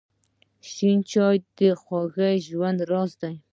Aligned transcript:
شین 0.71 0.97
چای 1.11 1.35
د 1.57 1.59
خوږ 1.81 2.15
ژوند 2.47 2.79
راز 2.91 3.11
دی. 3.21 3.35